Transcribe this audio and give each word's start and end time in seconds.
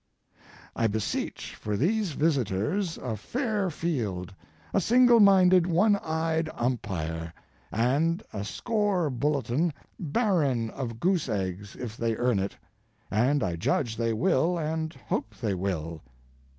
I 0.75 0.87
beseech 0.87 1.53
for 1.53 1.77
these 1.77 2.13
visitors 2.13 2.97
a 2.97 3.15
fair 3.15 3.69
field, 3.69 4.33
a 4.73 4.79
singleminded, 4.79 5.67
one 5.67 5.97
eyed 5.97 6.49
umpire, 6.55 7.31
and 7.71 8.23
a 8.33 8.43
score 8.43 9.11
bulletin 9.11 9.71
barren 9.99 10.71
of 10.71 10.99
goose 10.99 11.29
eggs 11.29 11.75
if 11.75 11.97
they 11.97 12.15
earn 12.17 12.39
it—and 12.39 13.43
I 13.43 13.55
judge 13.55 13.95
they 13.95 14.11
will 14.11 14.57
and 14.57 14.91
hope 15.05 15.35
they 15.39 15.53
will. 15.53 16.01